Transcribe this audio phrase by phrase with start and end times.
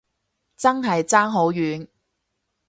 [0.57, 1.87] 真係爭好遠